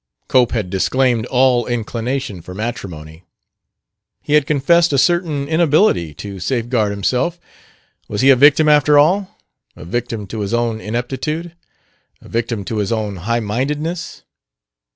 Cope 0.27 0.53
had 0.53 0.71
disclaimed 0.71 1.27
all 1.27 1.67
inclination 1.67 2.41
for 2.41 2.55
matrimony. 2.55 3.23
He 4.23 4.33
had 4.33 4.47
confessed 4.47 4.91
a 4.91 4.97
certain 4.97 5.47
inability 5.47 6.15
to 6.15 6.39
safeguard 6.39 6.89
himself. 6.89 7.39
Was 8.07 8.21
he 8.21 8.31
a 8.31 8.35
victim, 8.35 8.67
after 8.67 8.97
all? 8.97 9.37
A 9.75 9.85
victim 9.85 10.25
to 10.25 10.39
his 10.39 10.55
own 10.55 10.81
ineptitude? 10.81 11.53
A 12.19 12.27
victim 12.27 12.65
to 12.65 12.77
his 12.77 12.91
own 12.91 13.17
highmindedness? 13.17 14.23